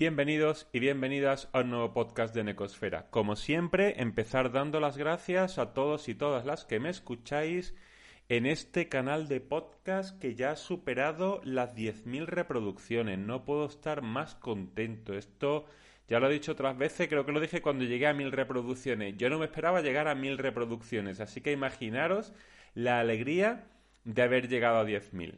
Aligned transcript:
Bienvenidos 0.00 0.66
y 0.72 0.78
bienvenidas 0.78 1.50
a 1.52 1.60
un 1.60 1.68
nuevo 1.68 1.92
podcast 1.92 2.34
de 2.34 2.42
Necosfera. 2.42 3.10
Como 3.10 3.36
siempre, 3.36 4.00
empezar 4.00 4.50
dando 4.50 4.80
las 4.80 4.96
gracias 4.96 5.58
a 5.58 5.74
todos 5.74 6.08
y 6.08 6.14
todas 6.14 6.46
las 6.46 6.64
que 6.64 6.80
me 6.80 6.88
escucháis 6.88 7.74
en 8.30 8.46
este 8.46 8.88
canal 8.88 9.28
de 9.28 9.42
podcast 9.42 10.18
que 10.18 10.34
ya 10.34 10.52
ha 10.52 10.56
superado 10.56 11.42
las 11.44 11.76
10.000 11.76 12.24
reproducciones. 12.24 13.18
No 13.18 13.44
puedo 13.44 13.66
estar 13.66 14.00
más 14.00 14.34
contento. 14.36 15.12
Esto 15.12 15.66
ya 16.08 16.18
lo 16.18 16.30
he 16.30 16.32
dicho 16.32 16.52
otras 16.52 16.78
veces, 16.78 17.06
creo 17.06 17.26
que 17.26 17.32
lo 17.32 17.38
dije 17.40 17.60
cuando 17.60 17.84
llegué 17.84 18.06
a 18.06 18.14
1.000 18.14 18.30
reproducciones. 18.30 19.18
Yo 19.18 19.28
no 19.28 19.38
me 19.38 19.44
esperaba 19.44 19.82
llegar 19.82 20.08
a 20.08 20.14
1.000 20.14 20.38
reproducciones, 20.38 21.20
así 21.20 21.42
que 21.42 21.52
imaginaros 21.52 22.32
la 22.72 23.00
alegría 23.00 23.66
de 24.04 24.22
haber 24.22 24.48
llegado 24.48 24.78
a 24.78 24.86
10.000. 24.86 25.34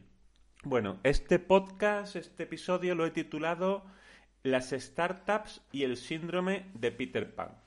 Bueno, 0.63 1.01
este 1.03 1.37
podcast, 1.37 2.15
este 2.15 2.43
episodio 2.43 2.95
lo 2.95 3.05
he 3.05 3.11
titulado 3.11 3.83
las 4.43 4.71
startups 4.71 5.61
y 5.71 5.83
el 5.83 5.97
síndrome 5.97 6.65
de 6.73 6.91
Peter 6.91 7.33
Pan. 7.33 7.57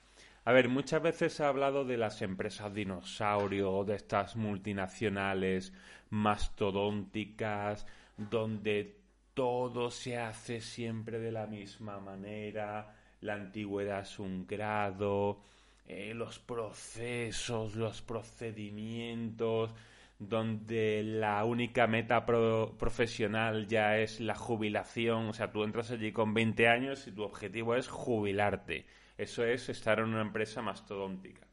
A 0.44 0.52
ver, 0.52 0.68
muchas 0.68 1.02
veces 1.02 1.32
se 1.32 1.42
ha 1.42 1.48
hablado 1.48 1.84
de 1.84 1.96
las 1.96 2.22
empresas 2.22 2.72
dinosaurio, 2.72 3.84
de 3.84 3.96
estas 3.96 4.36
multinacionales 4.36 5.72
mastodónticas, 6.10 7.86
donde 8.16 9.00
todo 9.34 9.90
se 9.90 10.18
hace 10.18 10.60
siempre 10.60 11.18
de 11.18 11.32
la 11.32 11.46
misma 11.46 11.98
manera, 11.98 12.94
la 13.22 13.34
antigüedad 13.34 14.02
es 14.02 14.18
un 14.18 14.46
grado, 14.46 15.40
eh, 15.86 16.14
los 16.14 16.38
procesos, 16.38 17.74
los 17.74 18.02
procedimientos, 18.02 19.72
donde 20.18 21.02
la 21.02 21.44
única 21.44 21.86
meta 21.86 22.24
profesional 22.24 23.66
ya 23.66 23.98
es 23.98 24.20
la 24.20 24.34
jubilación, 24.34 25.28
o 25.28 25.32
sea, 25.32 25.52
tú 25.52 25.64
entras 25.64 25.90
allí 25.90 26.12
con 26.12 26.32
20 26.32 26.68
años 26.68 27.06
y 27.06 27.12
tu 27.12 27.22
objetivo 27.22 27.74
es 27.74 27.88
jubilarte. 27.88 28.86
Eso 29.18 29.44
es 29.44 29.68
estar 29.68 29.98
en 29.98 30.06
una 30.06 30.22
empresa 30.22 30.62
mastodóntica. 30.62 31.46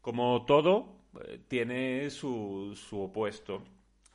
Como 0.00 0.44
todo, 0.44 1.00
eh, 1.24 1.40
tiene 1.48 2.10
su, 2.10 2.72
su, 2.76 3.00
opuesto 3.00 3.64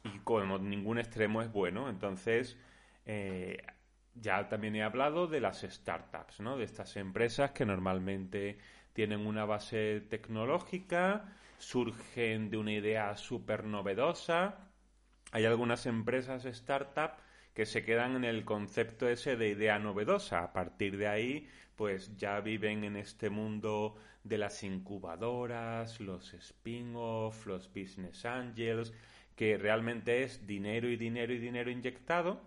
y 0.03 0.19
como 0.19 0.57
ningún 0.57 0.99
extremo 0.99 1.41
es 1.41 1.51
bueno, 1.51 1.89
entonces 1.89 2.57
eh, 3.05 3.57
ya 4.15 4.47
también 4.47 4.75
he 4.75 4.83
hablado 4.83 5.27
de 5.27 5.41
las 5.41 5.61
startups, 5.61 6.39
¿no? 6.39 6.57
De 6.57 6.63
estas 6.63 6.95
empresas 6.97 7.51
que 7.51 7.65
normalmente 7.65 8.57
tienen 8.93 9.25
una 9.25 9.45
base 9.45 10.01
tecnológica, 10.09 11.35
surgen 11.61 12.49
de 12.49 12.57
una 12.57 12.73
idea 12.73 13.15
súper 13.15 13.65
novedosa. 13.65 14.67
Hay 15.31 15.45
algunas 15.45 15.85
empresas 15.85 16.45
startup 16.45 17.11
que 17.53 17.65
se 17.65 17.83
quedan 17.83 18.15
en 18.15 18.23
el 18.25 18.43
concepto 18.43 19.07
ese 19.07 19.35
de 19.35 19.49
idea 19.49 19.79
novedosa. 19.79 20.43
A 20.43 20.53
partir 20.53 20.97
de 20.97 21.07
ahí, 21.07 21.47
pues 21.75 22.17
ya 22.17 22.39
viven 22.41 22.83
en 22.83 22.97
este 22.97 23.29
mundo 23.29 23.95
de 24.23 24.37
las 24.37 24.63
incubadoras, 24.63 25.99
los 25.99 26.33
spin-off, 26.33 27.45
los 27.45 27.67
business 27.73 28.25
angels, 28.25 28.93
que 29.35 29.57
realmente 29.57 30.23
es 30.23 30.45
dinero 30.45 30.89
y 30.89 30.97
dinero 30.97 31.33
y 31.33 31.37
dinero 31.37 31.71
inyectado 31.71 32.41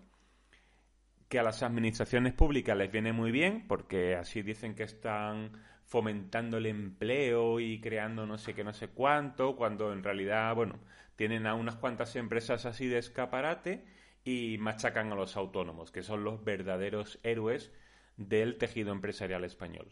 que 1.28 1.38
a 1.38 1.42
las 1.42 1.62
administraciones 1.62 2.32
públicas 2.32 2.76
les 2.76 2.92
viene 2.92 3.12
muy 3.12 3.32
bien 3.32 3.66
porque 3.66 4.14
así 4.14 4.42
dicen 4.42 4.74
que 4.74 4.84
están 4.84 5.50
fomentando 5.84 6.56
el 6.58 6.66
empleo 6.66 7.60
y 7.60 7.80
creando 7.80 8.26
no 8.26 8.38
sé 8.38 8.54
qué, 8.54 8.64
no 8.64 8.72
sé 8.72 8.88
cuánto, 8.88 9.56
cuando 9.56 9.92
en 9.92 10.02
realidad, 10.02 10.54
bueno, 10.54 10.78
tienen 11.16 11.46
a 11.46 11.54
unas 11.54 11.76
cuantas 11.76 12.16
empresas 12.16 12.66
así 12.66 12.86
de 12.86 12.98
escaparate 12.98 13.84
y 14.24 14.56
machacan 14.58 15.12
a 15.12 15.14
los 15.14 15.36
autónomos, 15.36 15.90
que 15.92 16.02
son 16.02 16.24
los 16.24 16.42
verdaderos 16.42 17.18
héroes 17.22 17.72
del 18.16 18.56
tejido 18.58 18.92
empresarial 18.92 19.44
español. 19.44 19.88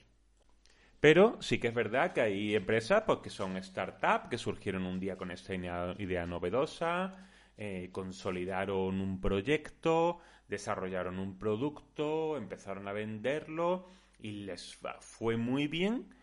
Pero 1.00 1.36
sí 1.42 1.58
que 1.58 1.68
es 1.68 1.74
verdad 1.74 2.12
que 2.12 2.20
hay 2.20 2.54
empresas 2.54 3.02
pues, 3.04 3.18
que 3.18 3.30
son 3.30 3.62
startups, 3.62 4.28
que 4.28 4.38
surgieron 4.38 4.86
un 4.86 5.00
día 5.00 5.16
con 5.16 5.30
esta 5.30 5.54
idea 5.54 6.26
novedosa, 6.26 7.28
eh, 7.56 7.90
consolidaron 7.92 9.00
un 9.00 9.20
proyecto, 9.20 10.20
desarrollaron 10.48 11.18
un 11.18 11.38
producto, 11.38 12.36
empezaron 12.36 12.88
a 12.88 12.92
venderlo 12.92 13.88
y 14.22 14.44
les 14.44 14.78
fue 15.00 15.36
muy 15.36 15.66
bien, 15.66 16.14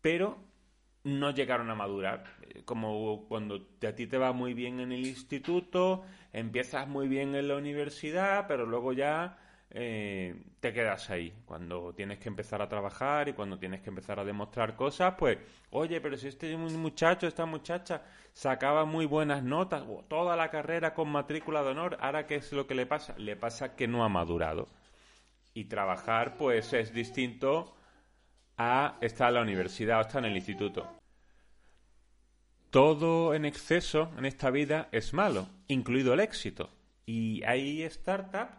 pero 0.00 0.38
no 1.04 1.30
llegaron 1.32 1.70
a 1.70 1.74
madurar. 1.74 2.24
Eh, 2.42 2.62
como 2.64 3.26
cuando 3.28 3.68
a 3.86 3.92
ti 3.92 4.06
te 4.06 4.18
va 4.18 4.32
muy 4.32 4.54
bien 4.54 4.80
en 4.80 4.92
el 4.92 5.06
instituto, 5.06 6.04
empiezas 6.32 6.88
muy 6.88 7.08
bien 7.08 7.34
en 7.34 7.48
la 7.48 7.56
universidad, 7.56 8.46
pero 8.46 8.66
luego 8.66 8.92
ya 8.92 9.38
eh, 9.70 10.42
te 10.60 10.72
quedas 10.72 11.10
ahí. 11.10 11.32
Cuando 11.46 11.92
tienes 11.94 12.18
que 12.18 12.28
empezar 12.28 12.62
a 12.62 12.68
trabajar 12.68 13.28
y 13.28 13.32
cuando 13.32 13.58
tienes 13.58 13.80
que 13.80 13.90
empezar 13.90 14.20
a 14.20 14.24
demostrar 14.24 14.76
cosas, 14.76 15.14
pues, 15.18 15.38
oye, 15.70 16.00
pero 16.00 16.16
si 16.16 16.28
este 16.28 16.56
muchacho, 16.56 17.26
esta 17.26 17.46
muchacha 17.46 18.02
sacaba 18.32 18.84
muy 18.84 19.06
buenas 19.06 19.42
notas, 19.42 19.84
toda 20.08 20.36
la 20.36 20.50
carrera 20.50 20.94
con 20.94 21.08
matrícula 21.08 21.62
de 21.62 21.70
honor, 21.70 21.96
ahora 22.00 22.26
qué 22.26 22.36
es 22.36 22.52
lo 22.52 22.66
que 22.66 22.74
le 22.74 22.86
pasa? 22.86 23.14
Le 23.18 23.36
pasa 23.36 23.74
que 23.76 23.88
no 23.88 24.04
ha 24.04 24.08
madurado. 24.08 24.68
Y 25.54 25.64
trabajar, 25.64 26.36
pues, 26.36 26.72
es 26.72 26.92
distinto 26.92 27.74
a 28.56 28.98
estar 29.00 29.28
en 29.28 29.34
la 29.34 29.42
universidad 29.42 29.98
o 29.98 30.02
estar 30.02 30.24
en 30.24 30.30
el 30.30 30.36
instituto. 30.36 31.00
Todo 32.70 33.34
en 33.34 33.44
exceso 33.44 34.12
en 34.16 34.26
esta 34.26 34.50
vida 34.50 34.88
es 34.92 35.12
malo, 35.12 35.48
incluido 35.66 36.14
el 36.14 36.20
éxito. 36.20 36.70
Y 37.04 37.42
hay 37.44 37.88
startups 37.90 38.54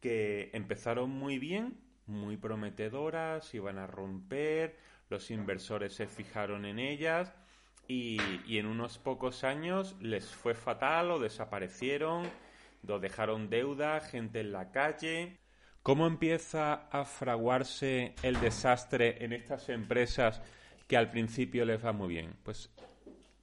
que 0.00 0.50
empezaron 0.52 1.10
muy 1.10 1.38
bien, 1.38 1.78
muy 2.06 2.36
prometedoras, 2.36 3.54
iban 3.54 3.78
a 3.78 3.86
romper, 3.86 4.76
los 5.08 5.30
inversores 5.30 5.94
se 5.94 6.06
fijaron 6.06 6.64
en 6.64 6.78
ellas 6.78 7.32
y, 7.86 8.18
en 8.48 8.66
unos 8.66 8.98
pocos 8.98 9.44
años 9.44 9.94
les 10.00 10.26
fue 10.26 10.54
fatal 10.54 11.10
o 11.10 11.18
desaparecieron, 11.18 12.28
o 12.88 12.98
dejaron 12.98 13.50
deuda, 13.50 14.00
gente 14.00 14.40
en 14.40 14.52
la 14.52 14.72
calle. 14.72 15.38
¿Cómo 15.84 16.06
empieza 16.06 16.88
a 16.90 17.04
fraguarse 17.04 18.14
el 18.22 18.40
desastre 18.40 19.22
en 19.22 19.34
estas 19.34 19.68
empresas 19.68 20.40
que 20.88 20.96
al 20.96 21.10
principio 21.10 21.66
les 21.66 21.84
va 21.84 21.92
muy 21.92 22.08
bien? 22.08 22.36
Pues 22.42 22.70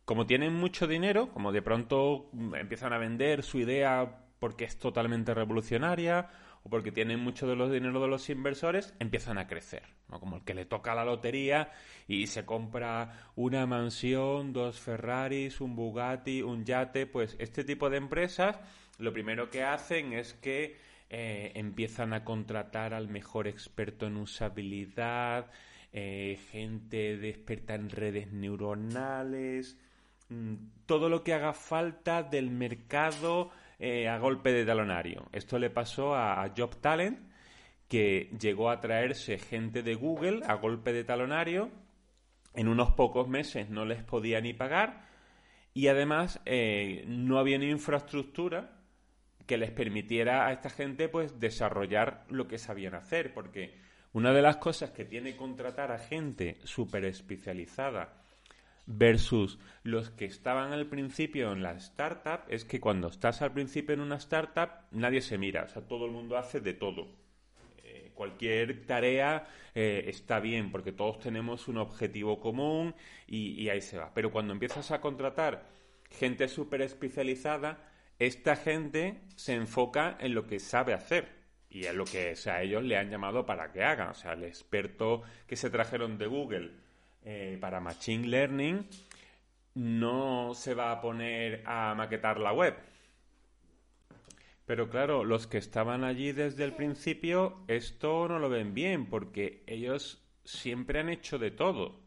como 0.05 0.25
tienen 0.25 0.55
mucho 0.55 0.87
dinero, 0.87 1.29
como 1.29 1.51
de 1.51 1.61
pronto 1.61 2.31
empiezan 2.59 2.93
a 2.93 2.97
vender 2.97 3.43
su 3.43 3.59
idea 3.59 4.25
porque 4.39 4.63
es 4.63 4.79
totalmente 4.79 5.35
revolucionaria 5.35 6.31
o 6.63 6.69
porque 6.71 6.91
tienen 6.91 7.19
mucho 7.19 7.45
de 7.45 7.55
los 7.55 7.71
dinero 7.71 8.01
de 8.01 8.07
los 8.07 8.27
inversores, 8.31 8.95
empiezan 8.97 9.37
a 9.37 9.45
crecer. 9.45 9.83
Como 10.09 10.37
el 10.37 10.43
que 10.43 10.55
le 10.55 10.65
toca 10.65 10.95
la 10.95 11.05
lotería 11.05 11.71
y 12.07 12.25
se 12.25 12.43
compra 12.43 13.29
una 13.35 13.67
mansión, 13.67 14.51
dos 14.51 14.79
Ferraris, 14.79 15.61
un 15.61 15.75
Bugatti, 15.75 16.41
un 16.41 16.65
yate. 16.65 17.05
Pues 17.05 17.35
este 17.37 17.63
tipo 17.63 17.91
de 17.91 17.97
empresas 17.97 18.59
lo 18.97 19.13
primero 19.13 19.51
que 19.51 19.63
hacen 19.63 20.13
es 20.13 20.33
que 20.33 20.89
eh, 21.13 21.51
empiezan 21.55 22.13
a 22.13 22.23
contratar 22.23 22.93
al 22.93 23.09
mejor 23.09 23.45
experto 23.45 24.07
en 24.07 24.15
usabilidad, 24.15 25.51
eh, 25.91 26.39
gente 26.51 27.27
experta 27.27 27.75
en 27.75 27.89
redes 27.89 28.31
neuronales, 28.31 29.77
mm, 30.29 30.53
todo 30.85 31.09
lo 31.09 31.21
que 31.21 31.33
haga 31.33 31.51
falta 31.51 32.23
del 32.23 32.49
mercado 32.49 33.51
eh, 33.77 34.07
a 34.07 34.17
golpe 34.19 34.53
de 34.53 34.65
talonario. 34.65 35.27
Esto 35.33 35.59
le 35.59 35.69
pasó 35.69 36.15
a, 36.15 36.49
Job 36.55 36.77
Talent, 36.79 37.19
que 37.89 38.29
llegó 38.39 38.69
a 38.69 38.79
traerse 38.79 39.37
gente 39.37 39.83
de 39.83 39.95
Google 39.95 40.43
a 40.47 40.53
golpe 40.53 40.93
de 40.93 41.03
talonario. 41.03 41.71
En 42.53 42.69
unos 42.69 42.93
pocos 42.93 43.27
meses 43.27 43.69
no 43.69 43.83
les 43.83 44.01
podía 44.01 44.39
ni 44.39 44.53
pagar 44.53 45.05
y 45.73 45.87
además 45.87 46.39
no 47.05 47.37
había 47.37 47.57
ni 47.57 47.69
infraestructura 47.69 48.80
que 49.51 49.57
les 49.57 49.71
permitiera 49.71 50.47
a 50.47 50.53
esta 50.53 50.69
gente 50.69 51.09
pues 51.09 51.37
desarrollar 51.37 52.23
lo 52.29 52.47
que 52.47 52.57
sabían 52.57 52.95
hacer 52.95 53.33
porque 53.33 53.75
una 54.13 54.31
de 54.31 54.41
las 54.41 54.55
cosas 54.55 54.91
que 54.91 55.03
tiene 55.03 55.35
contratar 55.35 55.91
a 55.91 55.99
gente 55.99 56.55
súper 56.63 57.03
especializada 57.03 58.13
versus 58.85 59.59
los 59.83 60.09
que 60.09 60.23
estaban 60.23 60.71
al 60.71 60.87
principio 60.87 61.51
en 61.51 61.63
la 61.63 61.73
startup 61.73 62.43
es 62.47 62.63
que 62.63 62.79
cuando 62.79 63.09
estás 63.09 63.41
al 63.41 63.51
principio 63.51 63.93
en 63.93 63.99
una 63.99 64.15
startup 64.15 64.69
nadie 64.91 65.19
se 65.19 65.37
mira, 65.37 65.63
o 65.63 65.67
sea, 65.67 65.81
todo 65.81 66.05
el 66.05 66.11
mundo 66.11 66.37
hace 66.37 66.61
de 66.61 66.73
todo. 66.73 67.09
Eh, 67.83 68.13
cualquier 68.13 68.85
tarea 68.85 69.49
eh, 69.75 70.05
está 70.07 70.39
bien 70.39 70.71
porque 70.71 70.93
todos 70.93 71.19
tenemos 71.19 71.67
un 71.67 71.77
objetivo 71.77 72.39
común 72.39 72.95
y, 73.27 73.67
ahí 73.67 73.81
se 73.81 73.97
va. 73.97 74.13
Pero 74.13 74.31
cuando 74.31 74.53
empiezas 74.53 74.91
a 74.91 75.01
contratar 75.01 75.67
gente 76.09 76.47
súper 76.47 76.83
especializada, 76.83 77.90
esta 78.21 78.55
gente 78.55 79.19
se 79.35 79.55
enfoca 79.55 80.15
en 80.19 80.35
lo 80.35 80.45
que 80.45 80.59
sabe 80.59 80.93
hacer 80.93 81.27
y 81.71 81.87
en 81.87 81.97
lo 81.97 82.05
que 82.05 82.35
a 82.45 82.61
ellos 82.61 82.83
le 82.83 82.95
han 82.95 83.09
llamado 83.09 83.47
para 83.47 83.71
que 83.71 83.83
hagan. 83.83 84.09
O 84.09 84.13
sea, 84.13 84.33
el 84.33 84.43
experto 84.43 85.23
que 85.47 85.55
se 85.55 85.71
trajeron 85.71 86.19
de 86.19 86.27
Google 86.27 86.71
eh, 87.23 87.57
para 87.59 87.79
Machine 87.79 88.27
Learning 88.27 88.87
no 89.73 90.53
se 90.53 90.75
va 90.75 90.91
a 90.91 91.01
poner 91.01 91.63
a 91.65 91.95
maquetar 91.95 92.39
la 92.39 92.53
web. 92.53 92.75
Pero 94.67 94.87
claro, 94.87 95.23
los 95.23 95.47
que 95.47 95.57
estaban 95.57 96.03
allí 96.03 96.31
desde 96.31 96.63
el 96.63 96.73
principio, 96.73 97.63
esto 97.67 98.27
no 98.27 98.37
lo 98.37 98.49
ven 98.49 98.75
bien, 98.75 99.07
porque 99.07 99.63
ellos 99.65 100.23
siempre 100.43 100.99
han 100.99 101.09
hecho 101.09 101.39
de 101.39 101.49
todo. 101.49 101.99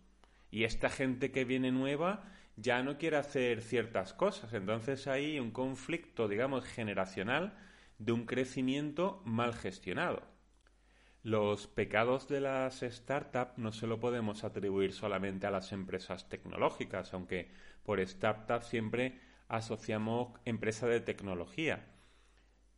Y 0.53 0.63
esta 0.63 0.91
gente 0.91 1.33
que 1.33 1.45
viene 1.45 1.73
nueva 1.73 2.23
ya 2.57 2.83
no 2.83 2.99
quiere 2.99 3.17
hacer 3.17 3.63
ciertas 3.63 4.13
cosas. 4.13 4.53
Entonces 4.55 5.07
hay 5.07 5.39
un 5.39 5.51
conflicto, 5.51 6.29
digamos, 6.29 6.65
generacional 6.65 7.55
de 7.99 8.13
un 8.13 8.27
crecimiento 8.27 9.23
mal 9.25 9.55
gestionado. 9.55 10.23
Los 11.23 11.67
pecados 11.67 12.29
de 12.29 12.41
las 12.41 12.81
startups 12.81 13.57
no 13.57 13.73
se 13.73 13.87
lo 13.87 13.99
podemos 13.99 14.45
atribuir 14.45 14.93
solamente 14.93 15.47
a 15.47 15.51
las 15.51 15.73
empresas 15.73 16.29
tecnológicas, 16.29 17.15
aunque 17.15 17.51
por 17.83 18.01
startup 18.01 18.63
siempre 18.63 19.21
asociamos 19.49 20.39
empresa 20.45 20.87
de 20.87 21.01
tecnología. 21.01 21.87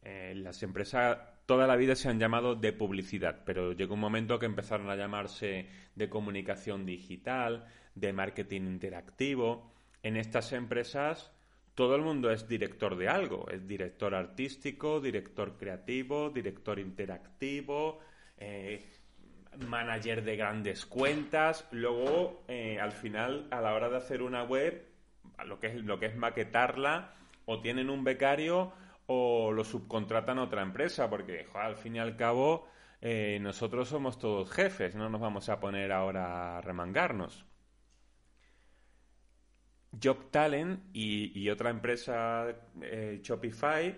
Eh, 0.02 0.34
las 0.36 0.62
empresas 0.62 1.18
toda 1.46 1.66
la 1.66 1.76
vida 1.76 1.94
se 1.94 2.08
han 2.08 2.18
llamado 2.18 2.56
de 2.56 2.72
publicidad, 2.72 3.42
pero 3.44 3.72
llegó 3.72 3.94
un 3.94 4.00
momento 4.00 4.38
que 4.38 4.46
empezaron 4.46 4.90
a 4.90 4.96
llamarse 4.96 5.68
de 5.94 6.08
comunicación 6.08 6.84
digital, 6.84 7.66
de 7.96 8.12
marketing 8.12 8.62
interactivo. 8.62 9.72
En 10.04 10.16
estas 10.16 10.52
empresas 10.52 11.32
todo 11.74 11.94
el 11.94 12.02
mundo 12.02 12.30
es 12.30 12.48
director 12.48 12.96
de 12.96 13.08
algo, 13.08 13.48
es 13.50 13.66
director 13.66 14.14
artístico, 14.14 15.00
director 15.00 15.58
creativo, 15.58 16.30
director 16.30 16.78
interactivo, 16.78 17.98
eh, 18.38 18.82
manager 19.66 20.24
de 20.24 20.36
grandes 20.36 20.86
cuentas. 20.86 21.66
Luego, 21.72 22.44
eh, 22.48 22.78
al 22.80 22.92
final, 22.92 23.46
a 23.50 23.60
la 23.60 23.74
hora 23.74 23.90
de 23.90 23.98
hacer 23.98 24.22
una 24.22 24.42
web, 24.42 24.86
lo 25.44 25.60
que 25.60 25.66
es, 25.68 25.74
lo 25.74 25.98
que 25.98 26.06
es 26.06 26.16
maquetarla, 26.16 27.12
o 27.44 27.60
tienen 27.60 27.90
un 27.90 28.04
becario 28.04 28.72
o 29.06 29.52
lo 29.52 29.64
subcontratan 29.64 30.38
a 30.38 30.44
otra 30.44 30.62
empresa, 30.62 31.08
porque 31.08 31.46
al 31.54 31.76
fin 31.76 31.96
y 31.96 31.98
al 31.98 32.16
cabo 32.16 32.66
eh, 33.00 33.38
nosotros 33.40 33.88
somos 33.88 34.18
todos 34.18 34.50
jefes, 34.50 34.94
no 34.94 35.08
nos 35.08 35.20
vamos 35.20 35.48
a 35.48 35.60
poner 35.60 35.92
ahora 35.92 36.58
a 36.58 36.60
remangarnos. 36.60 37.45
Job 40.02 40.30
Talent 40.30 40.80
y, 40.92 41.48
otra 41.48 41.70
empresa, 41.70 42.46
eh, 42.82 43.20
Shopify, 43.22 43.96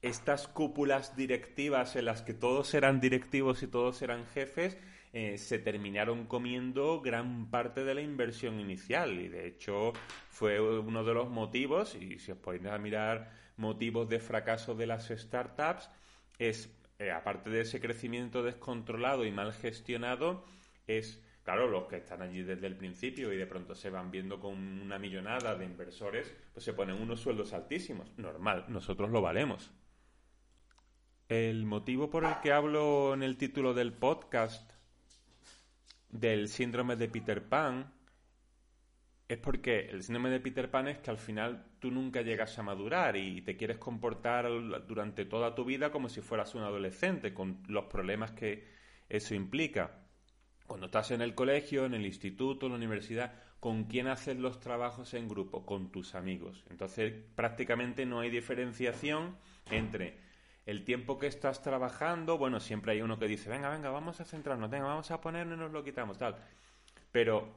estas 0.00 0.48
cúpulas 0.48 1.16
directivas 1.16 1.96
en 1.96 2.06
las 2.06 2.22
que 2.22 2.34
todos 2.34 2.74
eran 2.74 3.00
directivos 3.00 3.62
y 3.62 3.68
todos 3.68 4.02
eran 4.02 4.26
jefes, 4.26 4.76
eh, 5.12 5.36
se 5.38 5.58
terminaron 5.58 6.26
comiendo 6.26 7.00
gran 7.00 7.50
parte 7.50 7.84
de 7.84 7.94
la 7.94 8.00
inversión 8.00 8.58
inicial 8.58 9.20
y 9.20 9.28
de 9.28 9.46
hecho 9.46 9.92
fue 10.30 10.58
uno 10.60 11.04
de 11.04 11.14
los 11.14 11.28
motivos, 11.28 11.94
y 11.94 12.18
si 12.18 12.32
os 12.32 12.38
podéis 12.38 12.64
a 12.66 12.78
mirar 12.78 13.30
motivos 13.56 14.08
de 14.08 14.18
fracaso 14.18 14.74
de 14.74 14.86
las 14.86 15.08
startups 15.08 15.90
es, 16.38 16.70
eh, 16.98 17.10
aparte 17.10 17.50
de 17.50 17.60
ese 17.60 17.80
crecimiento 17.80 18.42
descontrolado 18.42 19.24
y 19.24 19.30
mal 19.30 19.52
gestionado, 19.52 20.44
es, 20.86 21.22
claro, 21.44 21.68
los 21.68 21.86
que 21.86 21.96
están 21.96 22.22
allí 22.22 22.42
desde 22.42 22.66
el 22.66 22.76
principio 22.76 23.32
y 23.32 23.36
de 23.36 23.46
pronto 23.46 23.74
se 23.74 23.90
van 23.90 24.10
viendo 24.10 24.40
con 24.40 24.54
una 24.54 24.98
millonada 24.98 25.54
de 25.54 25.64
inversores, 25.64 26.32
pues 26.52 26.64
se 26.64 26.72
ponen 26.72 27.00
unos 27.00 27.20
sueldos 27.20 27.52
altísimos. 27.52 28.16
Normal, 28.18 28.66
nosotros 28.68 29.10
lo 29.10 29.20
valemos. 29.20 29.70
El 31.28 31.64
motivo 31.64 32.10
por 32.10 32.24
el 32.24 32.40
que 32.42 32.52
hablo 32.52 33.14
en 33.14 33.22
el 33.22 33.36
título 33.36 33.74
del 33.74 33.92
podcast 33.92 34.72
del 36.10 36.48
síndrome 36.48 36.96
de 36.96 37.08
Peter 37.08 37.42
Pan 37.48 37.90
es 39.28 39.38
porque 39.38 39.88
el 39.88 40.02
síndrome 40.02 40.28
de 40.28 40.40
Peter 40.40 40.70
Pan 40.70 40.88
es 40.88 40.98
que 40.98 41.10
al 41.10 41.16
final 41.16 41.64
tú 41.78 41.90
nunca 41.90 42.20
llegas 42.20 42.58
a 42.58 42.62
madurar 42.62 43.16
y 43.16 43.40
te 43.40 43.56
quieres 43.56 43.78
comportar 43.78 44.46
durante 44.86 45.24
toda 45.24 45.54
tu 45.54 45.64
vida 45.64 45.90
como 45.90 46.10
si 46.10 46.20
fueras 46.20 46.54
un 46.54 46.62
adolescente, 46.62 47.32
con 47.32 47.62
los 47.66 47.86
problemas 47.86 48.32
que 48.32 48.68
eso 49.08 49.34
implica. 49.34 50.01
Cuando 50.72 50.86
estás 50.86 51.10
en 51.10 51.20
el 51.20 51.34
colegio, 51.34 51.84
en 51.84 51.92
el 51.92 52.06
instituto, 52.06 52.64
en 52.64 52.72
la 52.72 52.78
universidad, 52.78 53.34
¿con 53.60 53.84
quién 53.84 54.06
haces 54.06 54.38
los 54.38 54.58
trabajos 54.58 55.12
en 55.12 55.28
grupo? 55.28 55.66
Con 55.66 55.92
tus 55.92 56.14
amigos. 56.14 56.64
Entonces 56.70 57.12
prácticamente 57.34 58.06
no 58.06 58.20
hay 58.20 58.30
diferenciación 58.30 59.36
entre 59.70 60.16
el 60.64 60.82
tiempo 60.82 61.18
que 61.18 61.26
estás 61.26 61.60
trabajando, 61.60 62.38
bueno, 62.38 62.58
siempre 62.58 62.92
hay 62.92 63.02
uno 63.02 63.18
que 63.18 63.28
dice, 63.28 63.50
venga, 63.50 63.68
venga, 63.68 63.90
vamos 63.90 64.18
a 64.22 64.24
centrarnos, 64.24 64.70
venga, 64.70 64.86
vamos 64.86 65.10
a 65.10 65.20
ponernos, 65.20 65.58
nos 65.58 65.72
lo 65.72 65.84
quitamos, 65.84 66.16
tal. 66.16 66.36
Pero 67.10 67.54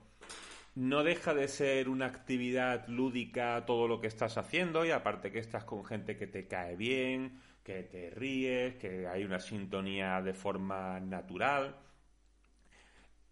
no 0.75 1.01
deja 1.05 1.33
de 1.33 1.47
ser 1.47 1.87
una 1.87 2.07
actividad 2.07 2.85
lúdica 2.89 3.63
todo 3.65 3.87
lo 3.87 4.01
que 4.01 4.07
estás 4.07 4.37
haciendo 4.37 4.83
y 4.83 4.91
aparte 4.91 5.31
que 5.31 5.39
estás 5.39 5.63
con 5.63 5.85
gente 5.85 6.17
que 6.17 6.27
te 6.27 6.49
cae 6.49 6.75
bien, 6.75 7.39
que 7.63 7.81
te 7.83 8.09
ríes, 8.09 8.75
que 8.75 9.07
hay 9.07 9.23
una 9.23 9.39
sintonía 9.39 10.21
de 10.21 10.33
forma 10.33 10.99
natural. 10.99 11.77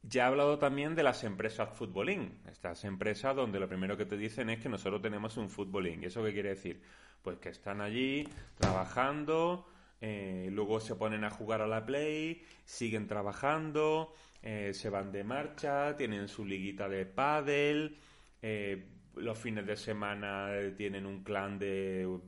Ya 0.05 0.23
he 0.23 0.27
hablado 0.27 0.59
también 0.59 0.95
de 0.95 1.03
las 1.03 1.23
empresas 1.23 1.69
futbolín, 1.69 2.37
estas 2.51 2.83
empresas 2.83 3.33
donde 3.37 3.57
lo 3.59 3.69
primero 3.69 3.95
que 3.95 4.05
te 4.05 4.17
dicen 4.17 4.49
es 4.49 4.59
que 4.59 4.67
nosotros 4.67 5.01
tenemos 5.01 5.37
un 5.37 5.49
futbolín. 5.49 6.03
¿Y 6.03 6.07
eso 6.07 6.21
qué 6.23 6.33
quiere 6.33 6.49
decir? 6.49 6.81
Pues 7.21 7.37
que 7.37 7.49
están 7.49 7.79
allí 7.79 8.27
trabajando, 8.57 9.65
eh, 10.01 10.49
luego 10.51 10.81
se 10.81 10.95
ponen 10.95 11.23
a 11.23 11.29
jugar 11.29 11.61
a 11.61 11.67
la 11.67 11.85
play, 11.85 12.43
siguen 12.65 13.07
trabajando, 13.07 14.13
eh, 14.41 14.73
se 14.73 14.89
van 14.89 15.13
de 15.13 15.23
marcha, 15.23 15.95
tienen 15.95 16.27
su 16.27 16.45
liguita 16.45 16.89
de 16.89 17.05
pádel, 17.05 17.97
eh, 18.41 18.85
los 19.15 19.37
fines 19.37 19.65
de 19.65 19.77
semana 19.77 20.49
tienen 20.75 21.05
un 21.05 21.23
clan 21.23 21.57
de 21.57 22.19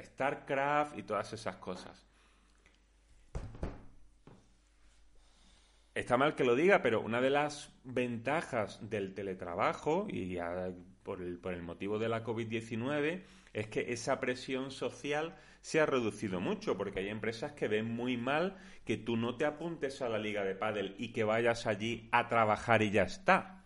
StarCraft 0.00 0.96
y 0.98 1.02
todas 1.02 1.32
esas 1.32 1.56
cosas. 1.56 2.13
Está 5.94 6.16
mal 6.16 6.34
que 6.34 6.42
lo 6.42 6.56
diga, 6.56 6.82
pero 6.82 7.00
una 7.00 7.20
de 7.20 7.30
las 7.30 7.72
ventajas 7.84 8.90
del 8.90 9.14
teletrabajo, 9.14 10.08
y 10.10 10.36
por, 11.04 11.22
el, 11.22 11.62
motivo 11.62 12.00
de 12.00 12.08
la 12.08 12.24
COVID-19, 12.24 13.22
es 13.52 13.68
que 13.68 13.92
esa 13.92 14.18
presión 14.18 14.72
social 14.72 15.36
se 15.60 15.80
ha 15.80 15.86
reducido 15.86 16.40
mucho, 16.40 16.76
porque 16.76 16.98
hay 16.98 17.08
empresas 17.10 17.52
que 17.52 17.68
ven 17.68 17.94
muy 17.94 18.16
mal 18.16 18.56
que 18.84 18.96
tú 18.96 19.16
no 19.16 19.36
te 19.36 19.44
apuntes 19.44 20.02
a 20.02 20.08
la 20.08 20.18
liga 20.18 20.42
de 20.42 20.56
pádel 20.56 20.96
y 20.98 21.12
que 21.12 21.22
vayas 21.22 21.68
allí 21.68 22.08
a 22.10 22.28
trabajar 22.28 22.82
y 22.82 22.90
ya 22.90 23.04
está. 23.04 23.64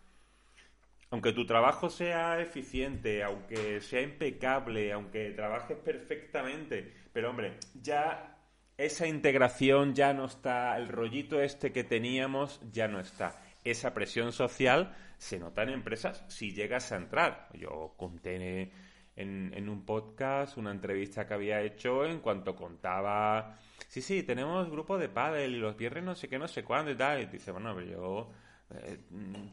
Aunque 1.11 1.33
tu 1.33 1.47
trabajo 1.47 1.89
sea 1.89 2.43
eficiente, 2.43 3.23
aunque 3.25 3.81
sea 3.81 4.03
impecable, 4.03 4.93
aunque 4.93 5.31
trabajes 5.31 5.79
perfectamente, 5.79 6.93
pero 7.15 7.31
hombre, 7.31 7.57
ya 7.81 8.38
esa 8.79 9.09
integración 9.09 9.95
ya 9.95 10.15
no 10.15 10.25
está, 10.25 10.77
el 10.79 10.89
rollito 10.89 11.43
este 11.43 11.73
que 11.73 11.83
teníamos 11.83 12.61
ya 12.73 12.87
no 12.87 13.01
está. 13.01 13.43
Esa 13.65 13.93
presión 13.93 14.33
social 14.33 14.95
se 15.19 15.41
nota 15.41 15.65
en 15.65 15.71
empresas 15.71 16.25
si 16.29 16.53
llegas 16.53 16.93
a 16.93 16.97
entrar. 16.97 17.49
Yo 17.55 17.95
conté 17.97 18.71
en, 19.17 19.69
un 19.69 19.85
podcast 19.85 20.57
una 20.57 20.71
entrevista 20.71 21.27
que 21.27 21.35
había 21.35 21.61
hecho 21.61 22.07
en 22.07 22.21
cuanto 22.21 22.55
contaba, 22.55 23.59
sí, 23.89 24.01
sí, 24.01 24.23
tenemos 24.23 24.71
grupo 24.71 24.97
de 24.97 25.09
pádel 25.09 25.57
y 25.57 25.59
los 25.59 25.77
viernes 25.77 26.05
no 26.05 26.15
sé 26.15 26.29
qué, 26.29 26.39
no 26.39 26.47
sé 26.47 26.63
cuándo 26.63 26.93
y 26.93 26.97
tal. 26.97 27.21
Y 27.23 27.27
dice, 27.27 27.51
bueno, 27.51 27.75
pero 27.75 27.87
yo 27.87 28.31
eh, 28.71 28.99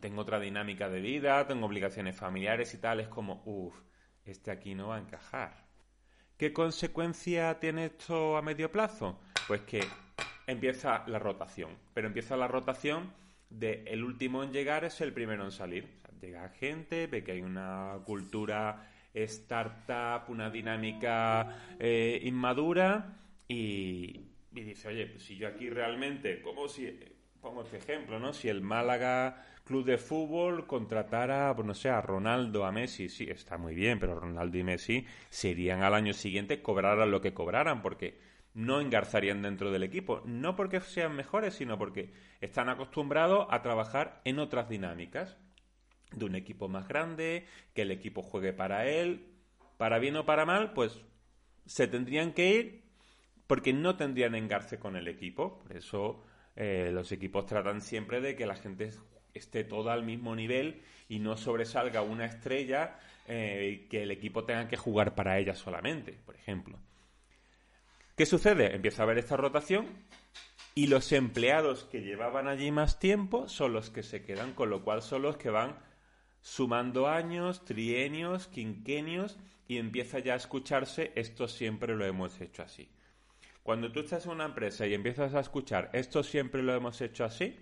tengo 0.02 0.22
otra 0.22 0.40
dinámica 0.40 0.88
de 0.88 1.02
vida, 1.02 1.48
tengo 1.48 1.66
obligaciones 1.66 2.16
familiares 2.16 2.72
y 2.76 2.78
tal. 2.78 3.00
Es 3.00 3.08
como, 3.08 3.42
uff, 3.46 3.76
este 4.24 4.52
aquí 4.52 4.76
no 4.76 4.90
va 4.90 4.98
a 4.98 5.00
encajar. 5.00 5.65
¿Qué 6.38 6.52
consecuencia 6.52 7.62
tiene 7.62 7.86
esto 7.86 8.36
a 8.36 8.42
medio 8.42 8.70
plazo? 8.70 9.22
Pues 9.48 9.62
que 9.62 9.82
empieza 10.48 11.06
la 11.08 11.18
rotación, 11.18 11.72
pero 11.94 12.08
empieza 12.08 12.36
la 12.36 12.50
rotación 12.50 13.14
de 13.50 13.84
el 13.88 14.04
último 14.04 14.44
en 14.44 14.52
llegar 14.52 14.84
es 14.84 15.00
el 15.00 15.14
primero 15.14 15.46
en 15.46 15.52
salir. 15.52 15.88
llega 16.20 16.50
gente, 16.50 17.08
ve 17.08 17.24
que 17.24 17.32
hay 17.32 17.42
una 17.42 18.00
cultura 18.04 18.92
startup, 19.14 20.30
una 20.30 20.50
dinámica 20.50 21.78
eh, 21.80 22.20
inmadura 22.24 23.18
y, 23.48 24.26
dice, 24.52 24.90
oye, 24.90 25.06
pues 25.08 25.24
si 25.24 25.38
yo 25.38 25.48
aquí 25.48 25.70
realmente, 25.70 26.42
como 26.42 26.68
si, 26.68 27.00
pongo 27.46 27.62
este 27.62 27.78
ejemplo, 27.78 28.18
¿no? 28.18 28.34
Si 28.34 28.50
el 28.50 28.62
Málaga 28.62 29.46
Club 29.66 29.86
de 29.86 30.00
Fútbol 30.00 30.66
contratara, 30.66 31.54
pues 31.56 31.68
no 31.68 31.76
sé, 31.76 31.90
a 31.90 32.02
Ronaldo, 32.02 32.66
a 32.66 32.72
Messi, 32.72 33.08
sí, 33.08 33.28
está 33.30 33.60
muy 33.60 33.76
bien, 33.76 34.00
pero 34.00 34.20
Ronaldo 34.20 34.58
y 34.58 34.64
Messi 34.64 35.06
serían 35.30 35.84
al 35.84 35.94
año 35.94 36.14
siguiente, 36.14 36.64
cobraran 36.64 37.12
lo 37.12 37.22
que 37.22 37.36
cobraran, 37.36 37.84
porque 37.84 38.18
no 38.56 38.82
engarzarían 38.82 39.44
dentro 39.44 39.70
del 39.70 39.84
equipo, 39.84 40.24
no 40.26 40.56
porque 40.56 40.82
sean 40.82 41.16
mejores, 41.16 41.54
sino 41.54 41.78
porque 41.78 42.12
están 42.42 42.68
acostumbrados 42.68 43.46
a 43.52 43.62
trabajar 43.62 44.22
en 44.26 44.40
otras 44.40 44.68
dinámicas 44.68 45.38
de 46.14 46.26
un 46.26 46.34
equipo 46.34 46.68
más 46.68 46.88
grande, 46.88 47.46
que 47.76 47.84
el 47.84 47.92
equipo 47.92 48.24
juegue 48.24 48.54
para 48.54 48.88
él, 48.88 49.28
para 49.78 50.00
bien 50.00 50.16
o 50.16 50.26
para 50.26 50.48
mal, 50.48 50.74
pues 50.74 51.00
se 51.68 51.88
tendrían 51.88 52.34
que 52.34 52.50
ir 52.50 52.86
porque 53.46 53.72
no 53.72 53.98
tendrían 53.98 54.34
engarce 54.34 54.80
con 54.80 54.96
el 54.96 55.08
equipo. 55.08 55.60
Por 55.60 55.78
eso 55.78 56.24
eh, 56.56 56.90
los 56.94 57.12
equipos 57.12 57.46
tratan 57.46 57.82
siempre 57.82 58.22
de 58.22 58.36
que 58.36 58.46
la 58.46 58.56
gente 58.56 58.92
esté 59.34 59.64
toda 59.64 59.94
al 59.94 60.04
mismo 60.04 60.36
nivel 60.36 60.82
y 61.10 61.20
no 61.20 61.38
sobresalga 61.38 62.02
una 62.02 62.26
estrella 62.26 62.98
eh, 63.28 63.88
que 63.90 64.04
el 64.04 64.12
equipo 64.12 64.46
tenga 64.46 64.68
que 64.68 64.78
jugar 64.78 65.16
para 65.16 65.38
ella 65.38 65.56
solamente, 65.56 66.14
por 66.26 66.36
ejemplo. 66.36 66.80
¿Qué 68.16 68.26
sucede? 68.26 68.74
Empieza 68.74 69.02
a 69.02 69.06
haber 69.06 69.18
esta 69.18 69.36
rotación 69.36 69.88
y 70.74 70.88
los 70.88 71.12
empleados 71.12 71.84
que 71.86 72.02
llevaban 72.02 72.48
allí 72.48 72.72
más 72.72 73.00
tiempo 73.00 73.50
son 73.50 73.74
los 73.74 73.90
que 73.90 74.04
se 74.04 74.24
quedan, 74.24 74.54
con 74.54 74.70
lo 74.70 74.84
cual 74.84 75.02
son 75.02 75.22
los 75.22 75.38
que 75.38 75.50
van 75.50 75.78
sumando 76.42 77.08
años, 77.08 77.66
trienios, 77.66 78.48
quinquenios 78.48 79.38
y 79.68 79.78
empieza 79.78 80.20
ya 80.20 80.34
a 80.34 80.38
escucharse 80.38 81.12
esto 81.16 81.48
siempre 81.48 81.96
lo 81.96 82.06
hemos 82.06 82.40
hecho 82.40 82.64
así. 82.64 82.88
Cuando 83.66 83.92
tú 83.92 84.02
estás 84.02 84.28
en 84.28 84.34
una 84.34 84.46
empresa 84.46 84.86
y 84.86 84.94
empiezas 84.94 85.34
a 85.34 85.40
escuchar 85.40 85.90
esto 85.94 86.22
siempre 86.22 86.62
lo 86.62 86.76
hemos 86.76 87.02
hecho 87.02 87.26
así, 87.26 87.58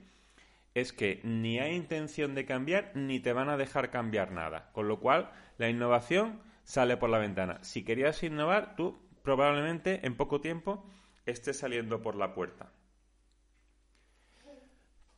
es 0.74 0.92
que 0.92 1.22
ni 1.24 1.60
hay 1.60 1.76
intención 1.76 2.36
de 2.36 2.46
cambiar 2.46 2.92
ni 2.94 3.22
te 3.22 3.32
van 3.32 3.48
a 3.48 3.56
dejar 3.56 3.90
cambiar 3.90 4.34
nada. 4.34 4.70
Con 4.74 4.90
lo 4.90 5.00
cual, 5.00 5.32
la 5.58 5.70
innovación 5.70 6.42
sale 6.66 6.98
por 6.98 7.10
la 7.10 7.20
ventana. 7.20 7.64
Si 7.64 7.86
querías 7.86 8.22
innovar, 8.22 8.76
tú 8.76 9.00
probablemente 9.22 10.06
en 10.06 10.18
poco 10.18 10.42
tiempo 10.42 10.86
estés 11.26 11.60
saliendo 11.60 12.02
por 12.02 12.16
la 12.16 12.34
puerta. 12.34 12.74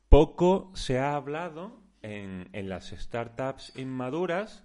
Poco 0.08 0.70
se 0.76 1.00
ha 1.00 1.16
hablado 1.16 1.82
en, 2.04 2.48
en 2.54 2.70
las 2.70 2.92
startups 2.92 3.76
inmaduras 3.76 4.64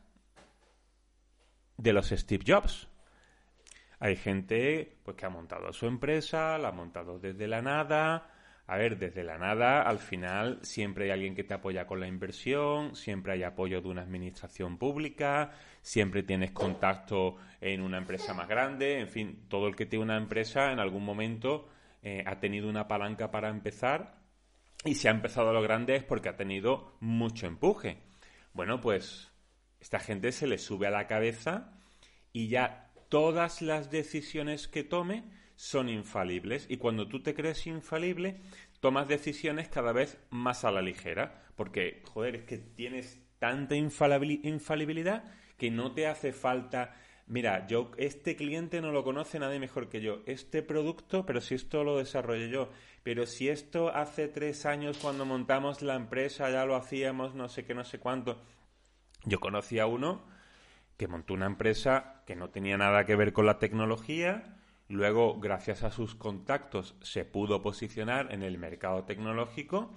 de 1.79 1.95
los 1.95 2.11
Steve 2.11 2.45
Jobs. 2.47 2.90
Hay 4.01 4.17
gente 4.17 4.97
pues, 5.05 5.17
que 5.17 5.27
ha 5.27 5.31
montado 5.31 5.73
su 5.73 5.87
empresa, 5.87 6.59
la 6.59 6.69
ha 6.69 6.73
montado 6.73 7.19
desde 7.19 7.47
la 7.47 7.63
nada. 7.63 8.31
A 8.67 8.77
ver, 8.77 8.99
desde 8.99 9.25
la 9.25 9.37
nada, 9.37 9.83
al 9.83 9.99
final 9.99 10.61
siempre 10.63 11.07
hay 11.07 11.11
alguien 11.11 11.35
que 11.35 11.43
te 11.43 11.55
apoya 11.55 11.89
con 11.89 11.99
la 11.99 12.07
inversión, 12.07 12.95
siempre 12.95 13.33
hay 13.33 13.43
apoyo 13.43 13.81
de 13.81 13.89
una 13.89 14.03
administración 14.03 14.79
pública, 14.79 15.51
siempre 15.83 16.23
tienes 16.23 16.53
contacto 16.53 17.37
en 17.61 17.83
una 17.83 17.99
empresa 17.99 18.33
más 18.33 18.47
grande, 18.47 19.01
en 19.01 19.09
fin, 19.09 19.47
todo 19.49 19.67
el 19.67 19.75
que 19.75 19.87
tiene 19.87 20.05
una 20.05 20.17
empresa 20.17 20.71
en 20.71 20.79
algún 20.79 21.05
momento 21.05 21.69
eh, 22.01 22.23
ha 22.25 22.39
tenido 22.39 22.69
una 22.69 22.87
palanca 22.87 23.33
para 23.33 23.49
empezar 23.49 24.21
y 24.85 24.95
si 24.95 25.09
ha 25.09 25.11
empezado 25.11 25.51
a 25.51 25.53
lo 25.53 25.63
grande 25.63 25.97
es 25.97 26.05
porque 26.05 26.29
ha 26.29 26.37
tenido 26.37 26.97
mucho 27.01 27.49
empuje. 27.49 27.99
Bueno, 28.53 28.81
pues 28.81 29.33
esta 29.81 29.99
gente 29.99 30.31
se 30.31 30.47
le 30.47 30.59
sube 30.59 30.87
a 30.87 30.91
la 30.91 31.09
cabeza 31.09 31.73
y 32.33 32.47
ya 32.47 32.90
todas 33.11 33.61
las 33.61 33.91
decisiones 33.91 34.69
que 34.69 34.85
tome 34.85 35.25
son 35.57 35.91
infalibles. 35.91 36.65
Y 36.71 36.79
cuando 36.79 37.07
tú 37.09 37.23
te 37.23 37.35
crees 37.35 37.67
infalible, 37.67 38.41
tomas 38.81 39.09
decisiones 39.09 39.69
cada 39.69 39.93
vez 39.93 40.19
más 40.31 40.65
a 40.65 40.71
la 40.71 40.81
ligera. 40.81 41.45
Porque, 41.57 42.03
joder, 42.07 42.37
es 42.37 42.45
que 42.45 42.57
tienes 42.57 43.21
tanta 43.39 43.75
infalibilidad 43.77 45.25
que 45.59 45.71
no 45.71 45.93
te 45.93 46.07
hace 46.07 46.33
falta. 46.33 46.95
Mira, 47.27 47.67
yo, 47.67 47.91
este 47.99 48.37
cliente 48.37 48.81
no 48.81 48.93
lo 48.93 49.05
conoce 49.05 49.39
nadie 49.39 49.59
mejor 49.59 49.89
que 49.89 50.01
yo. 50.01 50.23
Este 50.25 50.63
producto, 50.63 51.27
pero 51.27 51.41
si 51.41 51.57
esto 51.57 51.85
lo 51.85 51.99
desarrollé 51.99 52.49
yo. 52.49 52.71
Pero 53.03 53.27
si 53.27 53.49
esto 53.49 53.89
hace 53.89 54.29
tres 54.29 54.67
años 54.67 54.99
cuando 54.99 55.27
montamos 55.27 55.83
la 55.83 55.97
empresa 55.97 56.49
ya 56.51 56.65
lo 56.65 56.77
hacíamos, 56.77 57.35
no 57.35 57.49
sé 57.49 57.65
qué, 57.65 57.75
no 57.75 57.85
sé 57.85 57.99
cuánto. 57.99 58.41
Yo 59.25 59.41
conocí 59.41 59.79
a 59.79 59.87
uno 59.87 60.30
que 61.01 61.09
montó 61.09 61.33
una 61.33 61.47
empresa 61.47 62.23
que 62.27 62.37
no 62.37 62.51
tenía 62.51 62.77
nada 62.77 63.07
que 63.07 63.17
ver 63.17 63.33
con 63.33 63.47
la 63.47 63.59
tecnología, 63.59 64.59
luego 64.87 65.41
gracias 65.41 65.83
a 65.83 65.91
sus 65.91 66.15
contactos 66.15 66.95
se 67.01 67.25
pudo 67.25 67.63
posicionar 67.63 68.31
en 68.35 68.43
el 68.43 68.59
mercado 68.59 69.05
tecnológico 69.05 69.95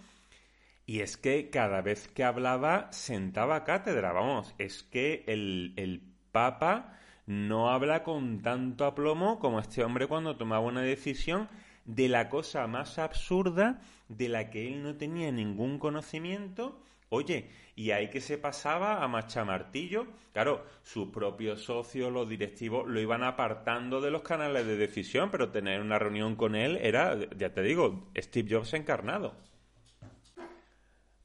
y 0.86 1.02
es 1.02 1.18
que 1.18 1.50
cada 1.50 1.82
vez 1.82 2.08
que 2.08 2.24
hablaba 2.24 2.90
sentaba 2.94 3.66
cátedra, 3.66 4.14
vamos, 4.14 4.56
es 4.60 4.84
que 4.84 5.26
el, 5.28 5.74
el 5.76 6.04
Papa 6.32 6.98
no 7.26 7.70
habla 7.70 8.04
con 8.04 8.42
tanto 8.42 8.86
aplomo 8.86 9.40
como 9.40 9.60
este 9.60 9.84
hombre 9.84 10.08
cuando 10.08 10.38
tomaba 10.38 10.66
una 10.66 10.84
decisión 10.84 11.50
de 11.84 12.08
la 12.08 12.30
cosa 12.30 12.66
más 12.68 12.98
absurda 12.98 13.82
de 14.08 14.30
la 14.30 14.50
que 14.50 14.70
él 14.70 14.84
no 14.84 14.96
tenía 14.96 15.34
ningún 15.34 15.80
conocimiento 15.80 16.80
Oye, 17.16 17.48
y 17.76 17.92
ahí 17.92 18.10
que 18.10 18.20
se 18.20 18.40
pasaba 18.40 19.04
a 19.04 19.08
machamartillo, 19.08 20.08
claro, 20.32 20.66
sus 20.82 21.10
propios 21.10 21.62
socios, 21.62 22.12
los 22.12 22.28
directivos, 22.28 22.88
lo 22.88 23.00
iban 23.00 23.24
apartando 23.24 24.02
de 24.02 24.10
los 24.10 24.24
canales 24.24 24.66
de 24.66 24.78
decisión, 24.78 25.30
pero 25.30 25.52
tener 25.52 25.80
una 25.80 26.00
reunión 26.00 26.36
con 26.36 26.56
él 26.56 26.76
era, 26.82 27.16
ya 27.38 27.54
te 27.54 27.62
digo, 27.62 28.10
Steve 28.18 28.56
Jobs 28.56 28.74
encarnado. 28.74 29.36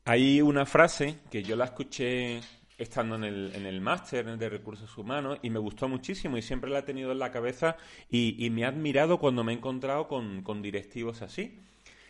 Hay 0.05 0.43
una 0.43 0.67
frase 0.67 1.21
que 1.31 1.43
yo 1.43 1.57
la 1.57 1.65
escuché 1.65 2.41
estando 2.77 3.17
en 3.17 3.25
el, 3.25 3.53
en 3.55 3.65
el 3.65 3.81
máster 3.81 4.37
de 4.37 4.49
recursos 4.51 4.95
humanos 4.99 5.39
y 5.41 5.49
me 5.49 5.59
gustó 5.59 5.89
muchísimo 5.89 6.37
y 6.37 6.43
siempre 6.43 6.69
la 6.71 6.81
he 6.81 6.83
tenido 6.83 7.13
en 7.13 7.19
la 7.19 7.31
cabeza 7.31 7.79
y, 8.11 8.37
y 8.45 8.51
me 8.51 8.67
ha 8.67 8.69
admirado 8.69 9.19
cuando 9.19 9.43
me 9.43 9.53
he 9.53 9.57
encontrado 9.57 10.07
con, 10.07 10.43
con 10.43 10.61
directivos 10.61 11.23
así 11.23 11.59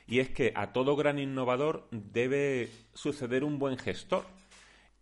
y 0.08 0.20
es 0.20 0.30
que 0.30 0.52
a 0.56 0.72
todo 0.72 0.96
gran 0.96 1.18
innovador 1.18 1.86
debe 1.90 2.70
suceder 2.94 3.44
un 3.44 3.58
buen 3.58 3.76
gestor. 3.76 4.24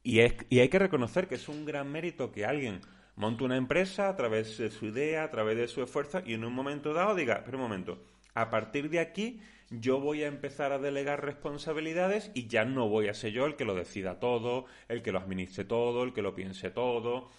Y, 0.03 0.21
y 0.51 0.59
hay 0.59 0.69
que 0.69 0.79
reconocer 0.79 1.29
que 1.29 1.37
es 1.37 1.49
un 1.49 1.65
gran 1.65 1.91
mérito 1.91 2.33
que 2.33 2.45
alguien 2.45 2.81
monte 3.15 3.45
una 3.45 3.57
empresa 3.57 4.09
a 4.09 4.17
través 4.17 4.59
de 4.59 4.71
su 4.71 4.87
idea, 4.87 5.25
a 5.25 5.31
través 5.31 5.57
de 5.57 5.69
su 5.69 5.83
esfuerzo 5.83 6.21
y 6.27 6.35
en 6.35 6.45
un 6.45 6.53
momento 6.53 6.93
dado 6.93 7.15
diga, 7.15 7.43
pero 7.45 7.57
un 7.57 7.63
momento, 7.63 7.99
a 8.35 8.51
partir 8.51 8.91
de 8.91 9.01
aquí 9.01 9.41
yo 9.71 10.01
voy 10.01 10.23
a 10.23 10.29
empezar 10.29 10.73
a 10.73 10.79
delegar 10.79 11.25
responsabilidades 11.25 12.31
y 12.35 12.47
ya 12.47 12.65
no 12.65 12.89
voy 12.89 13.09
a 13.09 13.15
ser 13.15 13.33
yo 13.33 13.47
el 13.47 13.57
que 13.57 13.65
lo 13.65 13.75
decida 13.75 14.21
todo, 14.21 14.67
el 14.89 15.03
que 15.03 15.13
lo 15.13 15.19
administre 15.19 15.65
todo, 15.65 16.05
el 16.05 16.13
que 16.13 16.23
lo 16.23 16.35
piense 16.35 16.71
todo. 16.71 17.31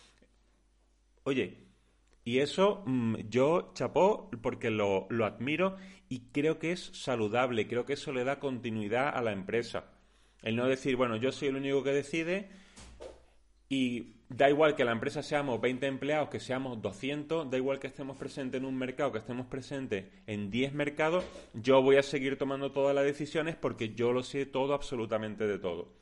Oye, 1.24 1.67
y 2.28 2.40
eso 2.40 2.84
mm, 2.86 3.30
yo 3.30 3.72
chapó 3.74 4.30
porque 4.42 4.70
lo, 4.70 5.08
lo 5.10 5.24
admiro 5.26 5.78
y 6.10 6.24
creo 6.34 6.60
que 6.60 6.74
es 6.74 6.92
saludable, 6.94 7.70
creo 7.70 7.86
que 7.86 7.94
eso 7.94 8.12
le 8.12 8.26
da 8.26 8.38
continuidad 8.38 9.16
a 9.16 9.22
la 9.22 9.32
empresa. 9.32 9.86
El 10.42 10.58
no 10.58 10.68
decir, 10.68 10.98
bueno, 10.98 11.16
yo 11.16 11.32
soy 11.32 11.48
el 11.48 11.56
único 11.56 11.86
que 11.86 11.92
decide 11.92 12.50
y 13.70 14.18
da 14.28 14.50
igual 14.50 14.76
que 14.76 14.84
la 14.84 14.92
empresa 14.92 15.24
seamos 15.24 15.62
20 15.62 15.88
empleados, 15.88 16.28
que 16.28 16.42
seamos 16.42 16.82
200, 16.82 17.50
da 17.50 17.56
igual 17.56 17.80
que 17.80 17.88
estemos 17.88 18.18
presentes 18.18 18.60
en 18.60 18.66
un 18.66 18.78
mercado, 18.78 19.14
que 19.14 19.20
estemos 19.20 19.46
presentes 19.46 20.08
en 20.26 20.52
10 20.52 20.74
mercados, 20.74 21.24
yo 21.54 21.82
voy 21.82 21.96
a 21.96 22.04
seguir 22.04 22.38
tomando 22.38 22.74
todas 22.74 22.94
las 22.94 23.06
decisiones 23.06 23.56
porque 23.56 23.94
yo 23.94 24.12
lo 24.12 24.22
sé 24.22 24.46
todo, 24.46 24.74
absolutamente 24.74 25.48
de 25.48 25.60
todo. 25.60 25.94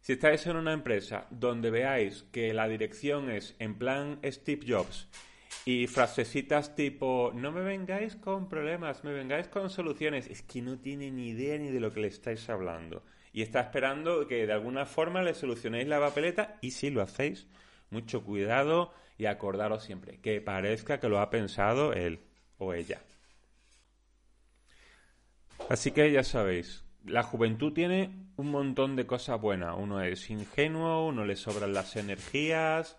Si 0.00 0.14
estáis 0.14 0.46
en 0.46 0.56
una 0.56 0.72
empresa 0.72 1.26
donde 1.30 1.70
veáis 1.70 2.24
que 2.32 2.54
la 2.54 2.68
dirección 2.68 3.30
es 3.30 3.54
en 3.58 3.76
plan 3.76 4.18
Steve 4.24 4.64
Jobs 4.66 5.08
y 5.66 5.86
frasecitas 5.88 6.74
tipo, 6.74 7.32
no 7.34 7.52
me 7.52 7.60
vengáis 7.60 8.16
con 8.16 8.48
problemas, 8.48 9.04
me 9.04 9.12
vengáis 9.12 9.48
con 9.48 9.68
soluciones. 9.68 10.26
Es 10.28 10.42
que 10.42 10.62
no 10.62 10.78
tiene 10.78 11.10
ni 11.10 11.28
idea 11.28 11.58
ni 11.58 11.70
de 11.70 11.80
lo 11.80 11.92
que 11.92 12.00
le 12.00 12.08
estáis 12.08 12.48
hablando. 12.48 13.02
Y 13.32 13.42
está 13.42 13.60
esperando 13.60 14.26
que 14.26 14.46
de 14.46 14.52
alguna 14.54 14.86
forma 14.86 15.22
le 15.22 15.34
solucionéis 15.34 15.86
la 15.86 16.00
papeleta 16.00 16.56
y 16.62 16.70
si 16.70 16.90
lo 16.90 17.02
hacéis, 17.02 17.46
mucho 17.90 18.24
cuidado 18.24 18.94
y 19.18 19.26
acordaros 19.26 19.84
siempre 19.84 20.18
que 20.18 20.40
parezca 20.40 20.98
que 20.98 21.10
lo 21.10 21.20
ha 21.20 21.28
pensado 21.28 21.92
él 21.92 22.20
o 22.56 22.72
ella. 22.72 23.02
Así 25.68 25.90
que 25.92 26.10
ya 26.10 26.24
sabéis, 26.24 26.84
la 27.04 27.22
juventud 27.22 27.72
tiene 27.72 28.10
un 28.36 28.50
montón 28.50 28.96
de 28.96 29.06
cosas 29.06 29.40
buenas. 29.40 29.74
Uno 29.78 30.00
es 30.02 30.30
ingenuo, 30.30 31.06
uno 31.06 31.24
le 31.24 31.36
sobran 31.36 31.72
las 31.72 31.96
energías, 31.96 32.96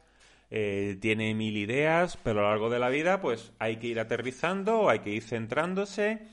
eh, 0.50 0.98
tiene 1.00 1.34
mil 1.34 1.58
ideas, 1.58 2.18
pero 2.24 2.40
a 2.40 2.44
lo 2.44 2.50
largo 2.50 2.70
de 2.70 2.80
la 2.80 2.90
vida 2.90 3.22
pues 3.22 3.54
hay 3.60 3.78
que 3.78 3.88
ir 3.88 4.00
aterrizando, 4.00 4.90
hay 4.90 5.00
que 5.00 5.12
ir 5.12 5.24
centrándose. 5.24 6.28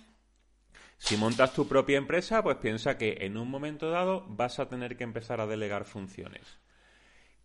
Si 0.98 1.16
montas 1.16 1.52
tu 1.52 1.68
propia 1.68 1.96
empresa, 1.96 2.42
pues 2.42 2.56
piensa 2.56 2.98
que 2.98 3.18
en 3.20 3.36
un 3.36 3.48
momento 3.48 3.90
dado 3.90 4.26
vas 4.28 4.58
a 4.58 4.68
tener 4.68 4.96
que 4.96 5.04
empezar 5.04 5.40
a 5.40 5.46
delegar 5.46 5.84
funciones. 5.84 6.58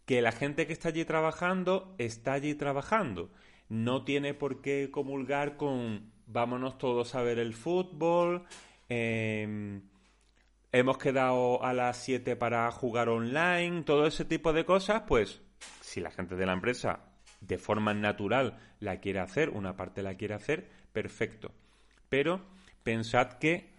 Que 0.06 0.22
la 0.22 0.32
gente 0.32 0.65
que 0.68 0.74
está 0.74 0.89
allí 0.89 1.06
trabajando 1.06 1.96
está 2.00 2.34
allí 2.34 2.56
trabajando. 2.56 3.32
No 3.70 4.03
tiene 4.03 4.34
por 4.34 4.62
qué 4.62 4.89
comulgar 4.92 5.56
con 5.56 6.12
vámonos 6.25 6.77
todos 6.77 7.15
a 7.15 7.22
ver 7.22 7.39
el 7.39 7.53
fútbol. 7.53 8.46
Em, 8.89 9.84
hemos 10.74 10.98
quedado 10.98 11.63
a 11.63 11.72
las 11.72 11.98
7 11.98 12.36
para 12.36 12.70
jugar 12.72 13.08
online, 13.08 13.84
todo 13.84 14.08
ese 14.08 14.25
tipo 14.25 14.51
de 14.53 14.65
cosas, 14.65 15.03
pues 15.08 15.42
si 15.80 16.01
la 16.01 16.12
gente 16.12 16.36
de 16.36 16.46
la 16.48 16.53
empresa 16.53 17.00
de 17.42 17.60
forma 17.60 17.94
natural 17.94 18.58
la 18.80 19.00
quiere 19.00 19.20
hacer, 19.20 19.51
una 19.51 19.77
parte 19.77 20.01
la 20.01 20.15
quiere 20.15 20.34
hacer, 20.34 20.68
perfecto. 20.92 21.51
Pero 22.10 22.42
pensad 22.82 23.34
que 23.34 23.72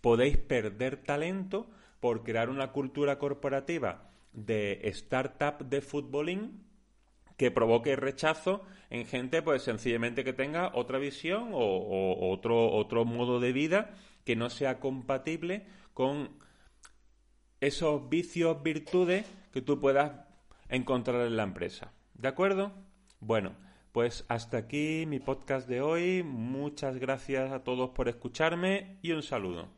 podéis 0.00 0.36
perder 0.36 0.96
talento 0.96 1.70
por 2.00 2.24
crear 2.24 2.50
una 2.50 2.72
cultura 2.72 3.18
corporativa 3.18 4.10
de 4.32 4.80
startup 4.88 5.64
de 5.64 5.80
futbolín 5.80 6.64
que 7.36 7.52
provoque 7.52 7.94
rechazo 7.94 8.62
en 8.90 9.06
gente 9.06 9.42
pues 9.42 9.62
sencillamente 9.62 10.24
que 10.24 10.32
tenga 10.32 10.72
otra 10.74 10.98
visión 10.98 11.50
o, 11.52 12.30
otro, 12.30 12.72
otro 12.72 13.04
modo 13.04 13.38
de 13.38 13.52
vida 13.52 13.94
que 14.24 14.36
no 14.36 14.50
sea 14.50 14.80
compatible 14.80 15.66
con 15.94 16.36
esos 17.60 18.08
vicios, 18.10 18.62
virtudes 18.62 19.24
que 19.52 19.62
tú 19.62 19.80
puedas 19.80 20.12
encontrar 20.68 21.26
en 21.26 21.36
la 21.36 21.44
empresa. 21.44 21.92
¿De 22.14 22.28
acuerdo? 22.28 22.72
Bueno, 23.20 23.54
Pues 23.92 24.24
hasta 24.26 24.56
aquí 24.56 25.04
mi 25.06 25.20
podcast 25.20 25.68
de 25.68 25.80
hoy. 25.80 26.24
Muchas 26.24 26.96
gracias 26.98 27.52
a 27.52 27.62
todos 27.62 27.90
por 27.90 28.08
escucharme 28.08 28.98
y 29.02 29.12
un 29.12 29.22
saludo. 29.22 29.68